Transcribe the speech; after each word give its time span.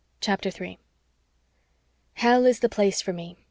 CHAPTER 0.19 0.49
3 0.49 0.79
Hell 2.15 2.47
is 2.47 2.61
the 2.61 2.69
place 2.69 3.03
for 3.03 3.13
me. 3.13 3.37